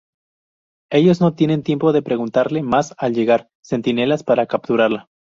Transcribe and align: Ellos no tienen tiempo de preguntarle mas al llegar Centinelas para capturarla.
Ellos 0.91 1.21
no 1.21 1.35
tienen 1.35 1.61
tiempo 1.61 1.93
de 1.93 2.01
preguntarle 2.01 2.63
mas 2.63 2.95
al 2.97 3.13
llegar 3.13 3.49
Centinelas 3.63 4.23
para 4.23 4.47
capturarla. 4.47 5.09